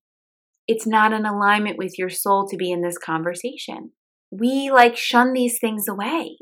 It's 0.67 0.87
not 0.87 1.13
in 1.13 1.25
alignment 1.25 1.77
with 1.77 1.97
your 1.97 2.09
soul 2.09 2.47
to 2.47 2.57
be 2.57 2.71
in 2.71 2.81
this 2.81 2.97
conversation. 2.97 3.91
We 4.31 4.71
like 4.71 4.95
shun 4.95 5.33
these 5.33 5.59
things 5.59 5.87
away 5.87 6.37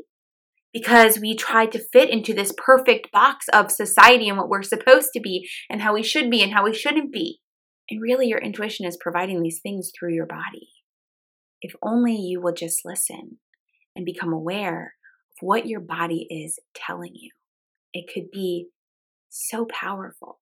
because 0.72 1.18
we 1.18 1.34
try 1.34 1.66
to 1.66 1.82
fit 1.92 2.10
into 2.10 2.32
this 2.32 2.52
perfect 2.56 3.10
box 3.12 3.46
of 3.52 3.72
society 3.72 4.28
and 4.28 4.38
what 4.38 4.48
we're 4.48 4.62
supposed 4.62 5.08
to 5.14 5.20
be 5.20 5.48
and 5.68 5.82
how 5.82 5.94
we 5.94 6.02
should 6.02 6.30
be 6.30 6.42
and 6.42 6.52
how 6.52 6.64
we 6.64 6.72
shouldn't 6.72 7.12
be. 7.12 7.40
And 7.90 8.00
really, 8.00 8.28
your 8.28 8.38
intuition 8.38 8.86
is 8.86 8.96
providing 9.00 9.42
these 9.42 9.60
things 9.60 9.90
through 9.90 10.14
your 10.14 10.26
body. 10.26 10.68
If 11.60 11.74
only 11.82 12.14
you 12.14 12.40
will 12.40 12.54
just 12.54 12.84
listen 12.84 13.38
and 13.96 14.04
become 14.04 14.32
aware 14.32 14.94
of 15.30 15.46
what 15.46 15.66
your 15.66 15.80
body 15.80 16.26
is 16.30 16.58
telling 16.74 17.12
you. 17.14 17.30
It 17.92 18.06
could 18.12 18.30
be 18.32 18.68
so 19.28 19.66
powerful. 19.66 20.38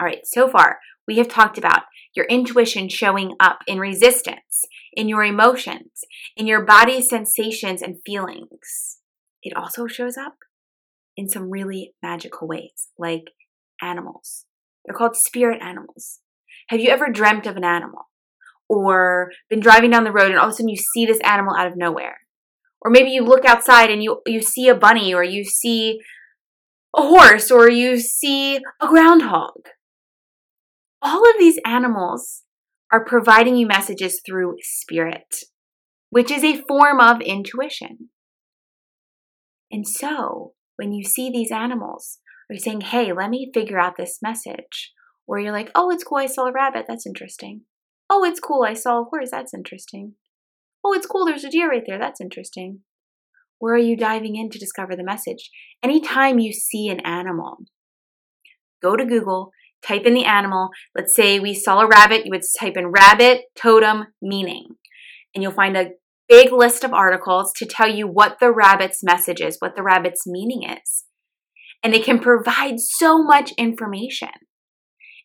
All 0.00 0.06
right, 0.06 0.26
so 0.26 0.48
far 0.48 0.78
we 1.06 1.18
have 1.18 1.28
talked 1.28 1.56
about 1.56 1.82
your 2.14 2.26
intuition 2.26 2.88
showing 2.88 3.34
up 3.38 3.60
in 3.66 3.78
resistance, 3.78 4.64
in 4.92 5.08
your 5.08 5.22
emotions, 5.22 6.04
in 6.36 6.46
your 6.46 6.64
body's 6.64 7.08
sensations 7.08 7.80
and 7.80 7.96
feelings. 8.04 8.98
It 9.42 9.56
also 9.56 9.86
shows 9.86 10.16
up 10.16 10.34
in 11.16 11.28
some 11.28 11.50
really 11.50 11.94
magical 12.02 12.48
ways, 12.48 12.88
like 12.98 13.30
animals. 13.80 14.45
They're 14.86 14.96
called 14.96 15.16
spirit 15.16 15.60
animals. 15.62 16.20
Have 16.68 16.80
you 16.80 16.90
ever 16.90 17.10
dreamt 17.10 17.46
of 17.46 17.56
an 17.56 17.64
animal? 17.64 18.08
Or 18.68 19.30
been 19.48 19.60
driving 19.60 19.90
down 19.90 20.04
the 20.04 20.12
road 20.12 20.30
and 20.30 20.38
all 20.38 20.46
of 20.46 20.52
a 20.52 20.54
sudden 20.54 20.68
you 20.68 20.76
see 20.76 21.06
this 21.06 21.20
animal 21.20 21.54
out 21.56 21.66
of 21.66 21.76
nowhere? 21.76 22.18
Or 22.80 22.90
maybe 22.90 23.10
you 23.10 23.22
look 23.22 23.44
outside 23.44 23.90
and 23.90 24.02
you, 24.02 24.20
you 24.26 24.42
see 24.42 24.68
a 24.68 24.74
bunny 24.74 25.12
or 25.14 25.22
you 25.22 25.44
see 25.44 26.00
a 26.96 27.02
horse 27.02 27.50
or 27.50 27.70
you 27.70 27.98
see 27.98 28.56
a 28.80 28.86
groundhog. 28.86 29.68
All 31.02 31.28
of 31.28 31.38
these 31.38 31.58
animals 31.64 32.42
are 32.92 33.04
providing 33.04 33.56
you 33.56 33.66
messages 33.66 34.20
through 34.24 34.56
spirit, 34.62 35.44
which 36.10 36.30
is 36.30 36.44
a 36.44 36.62
form 36.68 37.00
of 37.00 37.20
intuition. 37.20 38.10
And 39.70 39.86
so, 39.86 40.52
when 40.76 40.92
you 40.92 41.04
see 41.04 41.30
these 41.30 41.50
animals, 41.50 42.18
you're 42.54 42.58
saying, 42.58 42.82
hey, 42.82 43.12
let 43.12 43.30
me 43.30 43.50
figure 43.52 43.78
out 43.78 43.96
this 43.96 44.18
message. 44.22 44.92
Or 45.26 45.38
you're 45.38 45.52
like, 45.52 45.70
oh, 45.74 45.90
it's 45.90 46.04
cool, 46.04 46.18
I 46.18 46.26
saw 46.26 46.46
a 46.46 46.52
rabbit, 46.52 46.84
that's 46.86 47.06
interesting. 47.06 47.62
Oh, 48.08 48.24
it's 48.24 48.38
cool, 48.38 48.64
I 48.64 48.74
saw 48.74 49.00
a 49.00 49.04
horse, 49.04 49.30
that's 49.32 49.52
interesting. 49.52 50.14
Oh, 50.84 50.92
it's 50.92 51.06
cool, 51.06 51.26
there's 51.26 51.44
a 51.44 51.50
deer 51.50 51.68
right 51.68 51.82
there, 51.84 51.98
that's 51.98 52.20
interesting. 52.20 52.80
Where 53.58 53.74
are 53.74 53.78
you 53.78 53.96
diving 53.96 54.36
in 54.36 54.50
to 54.50 54.58
discover 54.58 54.94
the 54.94 55.02
message? 55.02 55.50
Anytime 55.82 56.38
you 56.38 56.52
see 56.52 56.88
an 56.88 57.00
animal, 57.00 57.56
go 58.82 58.94
to 58.94 59.04
Google, 59.04 59.50
type 59.84 60.02
in 60.04 60.14
the 60.14 60.24
animal. 60.24 60.68
Let's 60.96 61.14
say 61.14 61.40
we 61.40 61.54
saw 61.54 61.80
a 61.80 61.88
rabbit, 61.88 62.24
you 62.24 62.30
would 62.30 62.42
type 62.58 62.76
in 62.76 62.88
rabbit 62.88 63.42
totem 63.56 64.06
meaning, 64.22 64.76
and 65.34 65.42
you'll 65.42 65.52
find 65.52 65.76
a 65.76 65.90
big 66.28 66.52
list 66.52 66.84
of 66.84 66.92
articles 66.92 67.52
to 67.56 67.66
tell 67.66 67.88
you 67.88 68.06
what 68.06 68.38
the 68.40 68.52
rabbit's 68.52 69.02
message 69.02 69.40
is, 69.40 69.56
what 69.58 69.74
the 69.74 69.82
rabbit's 69.82 70.26
meaning 70.26 70.62
is. 70.62 71.05
And 71.82 71.94
it 71.94 72.04
can 72.04 72.18
provide 72.18 72.80
so 72.80 73.22
much 73.22 73.52
information. 73.52 74.30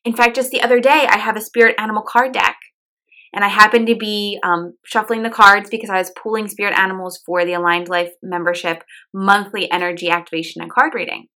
In 0.04 0.16
fact, 0.16 0.36
just 0.36 0.52
the 0.52 0.62
other 0.62 0.80
day, 0.80 1.08
I 1.10 1.18
have 1.18 1.36
a 1.36 1.42
spirit 1.42 1.76
animal 1.78 2.04
card 2.04 2.34
deck 2.34 2.58
and 3.34 3.46
I 3.46 3.48
happened 3.48 3.88
to 3.88 3.96
be 3.96 4.40
um, 4.44 4.74
shuffling 4.86 5.24
the 5.24 5.30
cards 5.30 5.70
because 5.70 5.90
I 5.90 5.98
was 5.98 6.12
pulling 6.22 6.48
spirit 6.48 6.78
animals 6.78 7.22
for 7.26 7.46
the 7.46 7.54
Aligned 7.54 7.88
Life 7.88 8.12
membership 8.22 8.84
monthly 9.14 9.72
energy 9.72 10.10
activation 10.10 10.62
and 10.62 10.72
card 10.72 10.94
reading. 10.94 11.28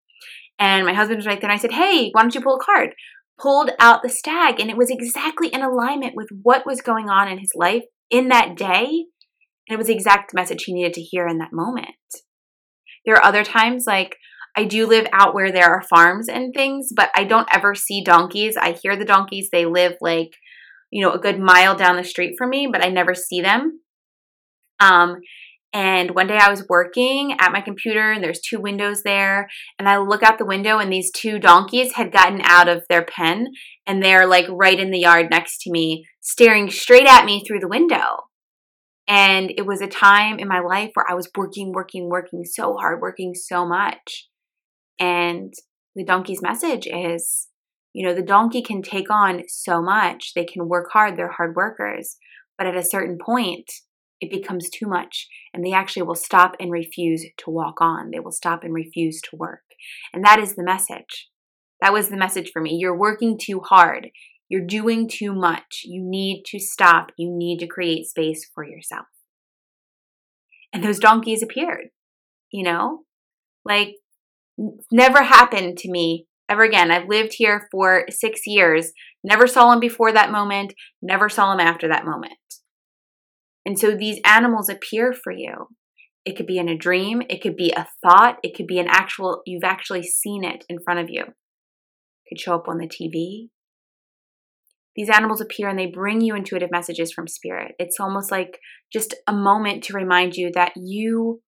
And 0.60 0.86
my 0.86 0.94
husband 0.94 1.18
was 1.18 1.26
right 1.26 1.40
there, 1.40 1.50
and 1.50 1.58
I 1.58 1.62
said, 1.62 1.72
Hey, 1.72 2.10
why 2.12 2.22
don't 2.22 2.36
you 2.36 2.42
pull 2.42 2.58
a 2.58 2.64
card? 2.64 2.96
Pulled 3.40 3.72
out 3.80 4.04
the 4.04 4.10
stag, 4.10 4.60
and 4.60 4.70
it 4.70 4.78
was 4.78 4.90
exactly 4.90 5.48
in 5.50 5.62
alignment 5.62 6.16
with 6.16 6.30
what 6.44 6.66
was 6.66 6.82
going 6.82 7.10
on 7.10 7.28
in 7.28 7.40
his 7.40 7.52
life 7.56 7.84
in 8.10 8.30
that 8.30 8.56
day. 8.56 9.06
And 9.68 9.76
it 9.76 9.78
was 9.78 9.88
the 9.88 9.94
exact 9.94 10.34
message 10.34 10.64
he 10.64 10.74
needed 10.74 10.94
to 10.94 11.02
hear 11.02 11.28
in 11.28 11.40
that 11.40 11.52
moment. 11.52 11.96
There 13.06 13.16
are 13.16 13.24
other 13.24 13.44
times, 13.44 13.86
like 13.88 14.18
I 14.58 14.64
do 14.64 14.88
live 14.88 15.08
out 15.12 15.34
where 15.34 15.52
there 15.52 15.70
are 15.72 15.82
farms 15.82 16.30
and 16.30 16.54
things, 16.54 16.92
but 16.96 17.10
I 17.16 17.26
don't 17.26 17.48
ever 17.54 17.76
see 17.76 18.04
donkeys. 18.04 18.56
I 18.58 18.78
hear 18.82 18.96
the 18.96 19.06
donkeys, 19.06 19.50
they 19.52 19.66
live 19.66 19.96
like 20.02 20.36
you 20.96 21.02
know, 21.02 21.12
a 21.12 21.20
good 21.20 21.40
mile 21.40 21.76
down 21.76 21.98
the 21.98 22.04
street 22.06 22.36
from 22.38 22.50
me, 22.50 22.70
but 22.72 22.84
I 22.84 22.88
never 22.90 23.14
see 23.14 23.42
them. 23.42 23.82
Um, 24.80 25.18
and 25.74 26.12
one 26.12 26.28
day 26.28 26.38
I 26.38 26.50
was 26.50 26.66
working 26.70 27.36
at 27.38 27.52
my 27.52 27.60
computer 27.60 28.14
and 28.14 28.24
there's 28.24 28.40
two 28.40 28.62
windows 28.62 29.04
there. 29.04 29.50
And 29.78 29.90
I 29.90 29.98
look 29.98 30.24
out 30.24 30.38
the 30.38 30.46
window 30.46 30.78
and 30.78 30.92
these 30.92 31.12
two 31.12 31.38
donkeys 31.38 31.96
had 31.96 32.14
gotten 32.14 32.40
out 32.44 32.70
of 32.70 32.86
their 32.88 33.04
pen 33.04 33.48
and 33.86 34.02
they're 34.02 34.26
like 34.26 34.46
right 34.50 34.80
in 34.80 34.92
the 34.92 35.00
yard 35.00 35.28
next 35.30 35.64
to 35.64 35.72
me, 35.72 36.06
staring 36.22 36.72
straight 36.72 37.08
at 37.08 37.26
me 37.26 37.44
through 37.46 37.60
the 37.60 37.68
window. 37.68 38.28
And 39.06 39.52
it 39.58 39.66
was 39.66 39.82
a 39.82 39.88
time 39.88 40.40
in 40.40 40.48
my 40.48 40.62
life 40.62 40.92
where 40.94 41.06
I 41.10 41.14
was 41.14 41.30
working, 41.38 41.74
working, 41.74 42.10
working 42.10 42.46
so 42.46 42.76
hard, 42.76 43.02
working 43.02 43.34
so 43.36 43.68
much. 43.68 44.30
And 45.00 45.54
the 45.96 46.06
donkey's 46.06 46.42
message 46.42 46.88
is 46.88 47.48
you 47.96 48.06
know, 48.06 48.14
the 48.14 48.22
donkey 48.22 48.62
can 48.62 48.82
take 48.82 49.10
on 49.10 49.44
so 49.48 49.82
much. 49.82 50.34
They 50.36 50.44
can 50.44 50.68
work 50.68 50.90
hard, 50.92 51.16
they're 51.16 51.32
hard 51.32 51.56
workers. 51.56 52.18
But 52.58 52.68
at 52.68 52.76
a 52.76 52.84
certain 52.84 53.18
point, 53.18 53.72
it 54.20 54.30
becomes 54.30 54.70
too 54.70 54.86
much 54.86 55.30
and 55.54 55.66
they 55.66 55.72
actually 55.72 56.02
will 56.02 56.16
stop 56.16 56.58
and 56.60 56.72
refuse 56.72 57.26
to 57.38 57.50
walk 57.50 57.80
on. 57.80 58.12
They 58.12 58.20
will 58.20 58.34
stop 58.34 58.66
and 58.66 58.74
refuse 58.74 59.22
to 59.22 59.38
work. 59.38 59.62
And 60.14 60.26
that 60.26 60.40
is 60.40 60.56
the 60.56 60.64
message. 60.64 61.30
That 61.82 61.94
was 61.94 62.10
the 62.10 62.18
message 62.18 62.50
for 62.52 62.62
me. 62.62 62.76
You're 62.78 62.98
working 62.98 63.38
too 63.42 63.62
hard. 63.62 64.10
You're 64.50 64.66
doing 64.66 65.08
too 65.08 65.34
much. 65.34 65.82
You 65.86 66.04
need 66.04 66.44
to 66.48 66.60
stop. 66.60 67.12
You 67.18 67.32
need 67.32 67.60
to 67.60 67.68
create 67.68 68.08
space 68.08 68.50
for 68.54 68.66
yourself. 68.66 69.06
and 70.74 70.84
those 70.84 71.00
donkeys 71.00 71.42
appeared. 71.42 71.88
You 72.52 72.64
know, 72.64 73.06
like 73.64 73.96
never 74.92 75.24
happened 75.24 75.78
to 75.80 75.92
me 75.92 76.26
ever 76.50 76.64
again. 76.64 76.92
I've 76.92 77.10
lived 77.10 77.34
here 77.34 77.68
for 77.72 78.06
six 78.10 78.42
years, 78.46 78.92
never 79.24 79.48
saw 79.48 79.72
them 79.72 79.80
before 79.80 80.12
that 80.12 80.32
moment, 80.32 80.74
never 81.02 81.30
saw 81.30 81.52
them 81.52 81.66
after 81.66 81.88
that 81.88 82.06
moment. 82.06 82.34
And 83.66 83.80
so 83.80 83.96
these 83.96 84.20
animals 84.24 84.70
appear 84.70 85.12
for 85.12 85.32
you. 85.32 85.68
It 86.24 86.36
could 86.36 86.48
be 86.48 86.58
in 86.58 86.70
a 86.70 86.78
dream, 86.78 87.22
it 87.30 87.42
could 87.42 87.56
be 87.56 87.72
a 87.72 87.88
thought, 88.04 88.38
it 88.44 88.56
could 88.56 88.68
be 88.68 88.80
an 88.80 88.88
actual, 88.90 89.42
you've 89.46 89.64
actually 89.64 90.04
seen 90.04 90.44
it 90.44 90.66
in 90.70 90.78
front 90.84 91.00
of 91.00 91.10
you. 91.10 91.22
It 91.22 92.30
could 92.30 92.40
show 92.40 92.56
up 92.56 92.68
on 92.68 92.78
the 92.78 92.88
TV. 92.88 93.50
These 94.96 95.10
animals 95.10 95.42
appear 95.42 95.68
and 95.68 95.78
they 95.78 95.88
bring 95.88 96.22
you 96.22 96.36
intuitive 96.36 96.72
messages 96.72 97.12
from 97.12 97.28
spirit. 97.28 97.74
It's 97.78 98.00
almost 98.00 98.32
like 98.32 98.60
just 98.94 99.14
a 99.28 99.34
moment 99.34 99.84
to 99.86 99.94
remind 99.94 100.36
you 100.36 100.52
that 100.54 100.72
you 100.78 101.42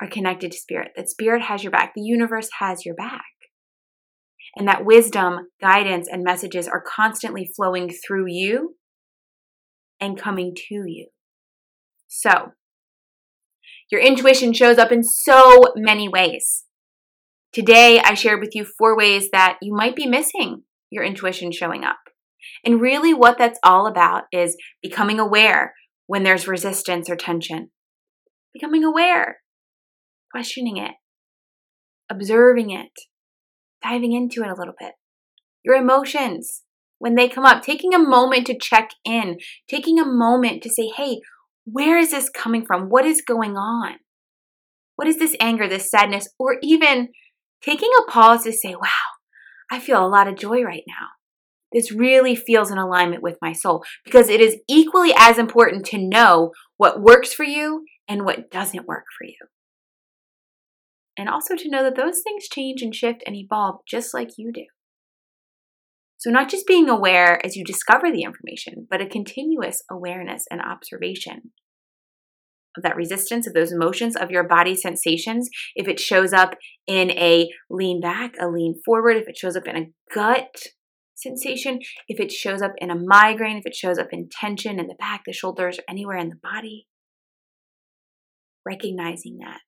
are 0.00 0.08
connected 0.08 0.52
to 0.52 0.58
spirit, 0.58 0.92
that 0.96 1.08
spirit 1.08 1.42
has 1.42 1.62
your 1.62 1.70
back, 1.70 1.92
the 1.94 2.02
universe 2.02 2.48
has 2.60 2.84
your 2.84 2.94
back. 2.94 3.22
And 4.54 4.66
that 4.68 4.84
wisdom, 4.84 5.48
guidance, 5.60 6.08
and 6.10 6.22
messages 6.22 6.66
are 6.66 6.82
constantly 6.82 7.50
flowing 7.56 7.90
through 7.90 8.26
you 8.28 8.76
and 10.00 10.18
coming 10.18 10.54
to 10.68 10.74
you. 10.86 11.08
So, 12.08 12.52
your 13.90 14.00
intuition 14.00 14.52
shows 14.52 14.78
up 14.78 14.90
in 14.90 15.02
so 15.02 15.62
many 15.76 16.08
ways. 16.08 16.64
Today, 17.52 18.00
I 18.00 18.14
shared 18.14 18.40
with 18.40 18.54
you 18.54 18.64
four 18.64 18.96
ways 18.96 19.30
that 19.30 19.58
you 19.62 19.74
might 19.74 19.94
be 19.94 20.06
missing 20.06 20.62
your 20.90 21.04
intuition 21.04 21.52
showing 21.52 21.84
up. 21.84 21.98
And 22.64 22.80
really, 22.80 23.12
what 23.12 23.38
that's 23.38 23.58
all 23.62 23.86
about 23.86 24.24
is 24.32 24.56
becoming 24.82 25.20
aware 25.20 25.74
when 26.06 26.22
there's 26.22 26.48
resistance 26.48 27.10
or 27.10 27.16
tension, 27.16 27.70
becoming 28.52 28.84
aware, 28.84 29.38
questioning 30.30 30.76
it, 30.76 30.92
observing 32.10 32.70
it, 32.70 32.92
diving 33.82 34.12
into 34.12 34.42
it 34.42 34.50
a 34.50 34.54
little 34.54 34.74
bit. 34.78 34.92
Your 35.64 35.76
emotions, 35.76 36.62
when 36.98 37.14
they 37.14 37.28
come 37.28 37.44
up, 37.44 37.62
taking 37.62 37.94
a 37.94 37.98
moment 37.98 38.46
to 38.46 38.58
check 38.58 38.90
in, 39.04 39.38
taking 39.68 39.98
a 39.98 40.06
moment 40.06 40.62
to 40.62 40.70
say, 40.70 40.90
hey, 40.96 41.20
where 41.64 41.98
is 41.98 42.12
this 42.12 42.30
coming 42.30 42.64
from? 42.64 42.88
What 42.88 43.04
is 43.04 43.22
going 43.26 43.56
on? 43.56 43.96
What 44.94 45.08
is 45.08 45.18
this 45.18 45.36
anger, 45.40 45.68
this 45.68 45.90
sadness, 45.90 46.28
or 46.38 46.56
even 46.62 47.08
taking 47.62 47.90
a 47.98 48.10
pause 48.10 48.44
to 48.44 48.52
say, 48.52 48.74
wow, 48.74 48.88
I 49.70 49.80
feel 49.80 50.04
a 50.04 50.08
lot 50.08 50.28
of 50.28 50.36
joy 50.36 50.62
right 50.62 50.84
now. 50.86 51.08
This 51.72 51.92
really 51.92 52.36
feels 52.36 52.70
in 52.70 52.78
alignment 52.78 53.22
with 53.22 53.36
my 53.42 53.52
soul 53.52 53.84
because 54.04 54.28
it 54.28 54.40
is 54.40 54.56
equally 54.68 55.12
as 55.16 55.36
important 55.36 55.84
to 55.86 55.98
know 55.98 56.52
what 56.76 57.02
works 57.02 57.34
for 57.34 57.44
you 57.44 57.84
and 58.08 58.24
what 58.24 58.50
doesn't 58.50 58.86
work 58.86 59.04
for 59.18 59.26
you. 59.26 59.36
And 61.18 61.28
also 61.28 61.54
to 61.56 61.70
know 61.70 61.82
that 61.82 61.96
those 61.96 62.20
things 62.22 62.48
change 62.48 62.82
and 62.82 62.94
shift 62.94 63.22
and 63.26 63.34
evolve 63.34 63.80
just 63.88 64.12
like 64.12 64.30
you 64.36 64.52
do. 64.52 64.66
So, 66.18 66.30
not 66.30 66.48
just 66.48 66.66
being 66.66 66.88
aware 66.88 67.44
as 67.44 67.56
you 67.56 67.64
discover 67.64 68.10
the 68.10 68.22
information, 68.22 68.86
but 68.90 69.00
a 69.00 69.06
continuous 69.06 69.82
awareness 69.90 70.44
and 70.50 70.60
observation 70.60 71.52
of 72.76 72.82
that 72.82 72.96
resistance, 72.96 73.46
of 73.46 73.54
those 73.54 73.72
emotions, 73.72 74.16
of 74.16 74.30
your 74.30 74.44
body 74.44 74.74
sensations. 74.74 75.48
If 75.74 75.88
it 75.88 76.00
shows 76.00 76.32
up 76.32 76.54
in 76.86 77.10
a 77.12 77.48
lean 77.70 78.00
back, 78.00 78.34
a 78.40 78.48
lean 78.48 78.74
forward, 78.84 79.16
if 79.16 79.28
it 79.28 79.36
shows 79.36 79.56
up 79.56 79.66
in 79.66 79.76
a 79.76 80.14
gut 80.14 80.56
sensation, 81.14 81.80
if 82.08 82.20
it 82.20 82.30
shows 82.30 82.60
up 82.60 82.72
in 82.78 82.90
a 82.90 82.94
migraine, 82.94 83.56
if 83.58 83.66
it 83.66 83.74
shows 83.74 83.98
up 83.98 84.08
in 84.10 84.28
tension 84.30 84.78
in 84.78 84.86
the 84.86 84.96
back, 84.98 85.22
the 85.26 85.32
shoulders, 85.32 85.78
or 85.78 85.84
anywhere 85.88 86.18
in 86.18 86.28
the 86.28 86.40
body, 86.42 86.86
recognizing 88.64 89.38
that 89.38 89.60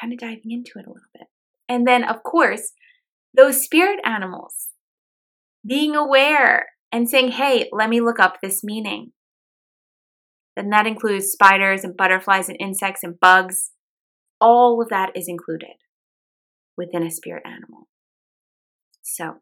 kind 0.00 0.12
of 0.12 0.18
diving 0.18 0.50
into 0.50 0.72
it 0.76 0.86
a 0.86 0.90
little 0.90 1.10
bit. 1.12 1.28
And 1.68 1.86
then, 1.86 2.04
of 2.04 2.22
course, 2.22 2.72
those 3.36 3.62
spirit 3.62 4.00
animals 4.04 4.68
being 5.66 5.94
aware 5.94 6.66
and 6.90 7.08
saying, 7.08 7.32
hey, 7.32 7.68
let 7.72 7.88
me 7.88 8.00
look 8.00 8.18
up 8.18 8.38
this 8.42 8.64
meaning. 8.64 9.12
Then 10.56 10.70
that 10.70 10.86
includes 10.86 11.26
spiders 11.26 11.84
and 11.84 11.96
butterflies 11.96 12.48
and 12.48 12.58
insects 12.60 13.02
and 13.02 13.20
bugs. 13.20 13.70
All 14.40 14.82
of 14.82 14.88
that 14.88 15.10
is 15.14 15.26
included 15.28 15.76
within 16.76 17.06
a 17.06 17.10
spirit 17.10 17.42
animal. 17.46 17.88
So, 19.02 19.36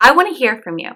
I 0.00 0.12
want 0.12 0.28
to 0.28 0.38
hear 0.38 0.60
from 0.62 0.78
you. 0.78 0.92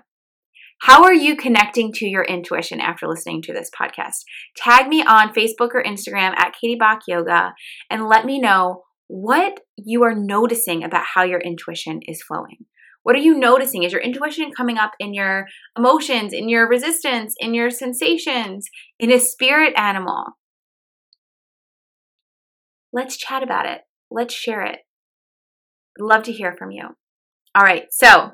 How 0.83 1.05
are 1.05 1.14
you 1.14 1.37
connecting 1.37 1.92
to 1.92 2.07
your 2.07 2.25
intuition 2.25 2.81
after 2.81 3.07
listening 3.07 3.40
to 3.42 3.53
this 3.53 3.71
podcast? 3.71 4.25
Tag 4.57 4.88
me 4.88 5.01
on 5.01 5.33
Facebook 5.33 5.71
or 5.75 5.85
Instagram 5.85 6.37
at 6.37 6.57
Katie 6.61 6.77
Bock 6.77 7.03
Yoga 7.07 7.55
and 7.88 8.09
let 8.09 8.27
me 8.27 8.40
know 8.40 8.83
what 9.07 9.61
you 9.77 10.03
are 10.03 10.14
noticing 10.14 10.83
about 10.83 11.05
how 11.14 11.23
your 11.23 11.38
intuition 11.38 12.01
is 12.09 12.21
flowing. 12.21 12.66
What 13.05 13.14
are 13.14 13.21
you 13.21 13.38
noticing? 13.38 13.85
Is 13.85 13.92
your 13.92 14.01
intuition 14.01 14.51
coming 14.51 14.77
up 14.77 14.90
in 14.99 15.14
your 15.14 15.47
emotions, 15.79 16.33
in 16.33 16.49
your 16.49 16.68
resistance, 16.68 17.37
in 17.38 17.55
your 17.55 17.71
sensations, 17.71 18.68
in 18.99 19.12
a 19.12 19.21
spirit 19.21 19.75
animal? 19.77 20.33
Let's 22.92 23.16
chat 23.16 23.45
about 23.45 23.66
it. 23.66 23.83
Let's 24.11 24.35
share 24.35 24.62
it. 24.62 24.81
I'd 25.97 26.03
love 26.03 26.25
to 26.25 26.33
hear 26.33 26.57
from 26.59 26.73
you. 26.73 26.88
All 27.55 27.62
right, 27.62 27.85
so 27.92 28.33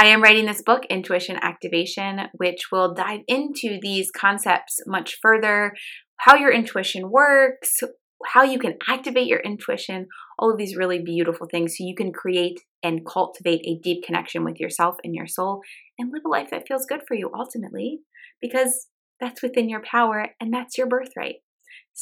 I 0.00 0.06
am 0.06 0.22
writing 0.22 0.46
this 0.46 0.62
book, 0.62 0.86
Intuition 0.88 1.36
Activation, 1.42 2.20
which 2.32 2.72
will 2.72 2.94
dive 2.94 3.20
into 3.28 3.78
these 3.82 4.10
concepts 4.10 4.78
much 4.86 5.18
further 5.20 5.74
how 6.20 6.36
your 6.36 6.50
intuition 6.50 7.10
works, 7.10 7.80
how 8.24 8.42
you 8.42 8.58
can 8.58 8.78
activate 8.88 9.26
your 9.26 9.40
intuition, 9.40 10.06
all 10.38 10.50
of 10.50 10.56
these 10.56 10.74
really 10.74 11.02
beautiful 11.02 11.46
things 11.50 11.76
so 11.76 11.84
you 11.84 11.94
can 11.94 12.14
create 12.14 12.62
and 12.82 13.04
cultivate 13.04 13.60
a 13.66 13.78
deep 13.82 14.02
connection 14.02 14.42
with 14.42 14.58
yourself 14.58 14.96
and 15.04 15.14
your 15.14 15.26
soul 15.26 15.60
and 15.98 16.10
live 16.10 16.22
a 16.24 16.30
life 16.30 16.48
that 16.50 16.66
feels 16.66 16.86
good 16.86 17.02
for 17.06 17.14
you 17.14 17.30
ultimately 17.38 17.98
because 18.40 18.86
that's 19.20 19.42
within 19.42 19.68
your 19.68 19.82
power 19.82 20.28
and 20.40 20.50
that's 20.50 20.78
your 20.78 20.86
birthright. 20.86 21.42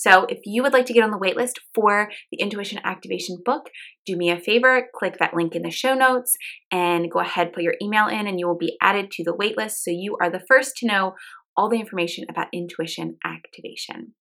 So, 0.00 0.26
if 0.28 0.38
you 0.44 0.62
would 0.62 0.72
like 0.72 0.86
to 0.86 0.92
get 0.92 1.02
on 1.02 1.10
the 1.10 1.18
waitlist 1.18 1.54
for 1.74 2.08
the 2.30 2.38
Intuition 2.38 2.78
Activation 2.84 3.38
book, 3.44 3.68
do 4.06 4.16
me 4.16 4.30
a 4.30 4.38
favor, 4.38 4.86
click 4.94 5.16
that 5.18 5.34
link 5.34 5.56
in 5.56 5.62
the 5.62 5.72
show 5.72 5.94
notes 5.94 6.36
and 6.70 7.10
go 7.10 7.18
ahead, 7.18 7.52
put 7.52 7.64
your 7.64 7.74
email 7.82 8.06
in, 8.06 8.28
and 8.28 8.38
you 8.38 8.46
will 8.46 8.56
be 8.56 8.76
added 8.80 9.10
to 9.10 9.24
the 9.24 9.34
waitlist 9.34 9.78
so 9.78 9.90
you 9.90 10.16
are 10.22 10.30
the 10.30 10.44
first 10.46 10.76
to 10.76 10.86
know 10.86 11.14
all 11.56 11.68
the 11.68 11.80
information 11.80 12.24
about 12.30 12.46
intuition 12.52 13.16
activation. 13.24 14.14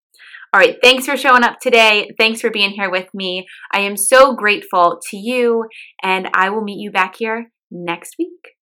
All 0.55 0.61
right, 0.61 0.79
thanks 0.83 1.05
for 1.05 1.19
showing 1.19 1.45
up 1.45 1.59
today. 1.61 2.09
Thanks 2.19 2.41
for 2.41 2.51
being 2.51 2.71
here 2.71 2.91
with 2.91 3.13
me. 3.13 3.47
I 3.71 3.81
am 3.81 3.99
so 3.99 4.35
grateful 4.35 4.99
to 5.11 5.19
you, 5.19 5.67
and 6.03 6.31
I 6.33 6.49
will 6.49 6.65
meet 6.65 6.81
you 6.81 6.91
back 6.91 7.17
here 7.19 7.53
next 7.71 8.15
week. 8.19 8.56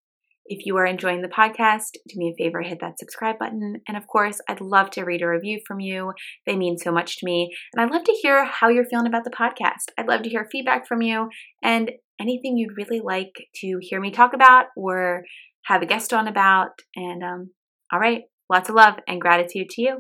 If 0.46 0.66
you 0.66 0.76
are 0.76 0.86
enjoying 0.86 1.22
the 1.22 1.28
podcast, 1.28 1.92
do 2.08 2.18
me 2.18 2.34
a 2.34 2.42
favor, 2.42 2.62
hit 2.62 2.78
that 2.80 2.98
subscribe 2.98 3.38
button. 3.38 3.80
And 3.88 3.96
of 3.96 4.06
course, 4.06 4.40
I'd 4.48 4.60
love 4.60 4.90
to 4.90 5.04
read 5.04 5.22
a 5.22 5.28
review 5.28 5.60
from 5.66 5.80
you. 5.80 6.12
They 6.46 6.56
mean 6.56 6.76
so 6.76 6.92
much 6.92 7.18
to 7.18 7.26
me. 7.26 7.54
And 7.72 7.82
I'd 7.82 7.92
love 7.92 8.04
to 8.04 8.12
hear 8.12 8.44
how 8.44 8.68
you're 8.68 8.84
feeling 8.84 9.06
about 9.06 9.24
the 9.24 9.30
podcast. 9.30 9.92
I'd 9.98 10.08
love 10.08 10.22
to 10.22 10.28
hear 10.28 10.48
feedback 10.50 10.86
from 10.86 11.02
you 11.02 11.28
and 11.62 11.90
anything 12.20 12.56
you'd 12.56 12.76
really 12.76 13.00
like 13.00 13.32
to 13.56 13.78
hear 13.80 14.00
me 14.00 14.10
talk 14.10 14.34
about 14.34 14.66
or 14.76 15.24
have 15.64 15.82
a 15.82 15.86
guest 15.86 16.12
on 16.12 16.28
about. 16.28 16.70
And 16.94 17.22
um, 17.22 17.50
all 17.92 17.98
right, 17.98 18.22
lots 18.50 18.68
of 18.68 18.74
love 18.74 18.94
and 19.08 19.20
gratitude 19.20 19.70
to 19.70 19.82
you. 19.82 19.98